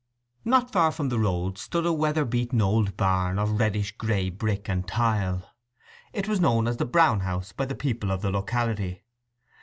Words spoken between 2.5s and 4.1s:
old barn of reddish